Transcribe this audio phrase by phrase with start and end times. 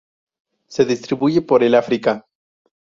[0.65, 2.25] Se distribuye por el África.